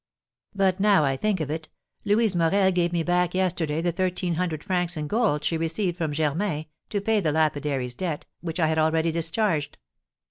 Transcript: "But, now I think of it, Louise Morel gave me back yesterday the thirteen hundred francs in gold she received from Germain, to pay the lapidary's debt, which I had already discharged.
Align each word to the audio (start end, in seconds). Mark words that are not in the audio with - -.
"But, 0.55 0.79
now 0.79 1.03
I 1.03 1.15
think 1.15 1.39
of 1.41 1.51
it, 1.51 1.69
Louise 2.05 2.35
Morel 2.35 2.71
gave 2.71 2.91
me 2.91 3.03
back 3.03 3.35
yesterday 3.35 3.81
the 3.81 3.91
thirteen 3.91 4.33
hundred 4.33 4.63
francs 4.63 4.97
in 4.97 5.05
gold 5.05 5.43
she 5.43 5.57
received 5.57 5.95
from 5.99 6.11
Germain, 6.11 6.65
to 6.89 6.99
pay 7.01 7.19
the 7.19 7.31
lapidary's 7.31 7.93
debt, 7.93 8.25
which 8.39 8.59
I 8.59 8.65
had 8.65 8.79
already 8.79 9.11
discharged. 9.11 9.77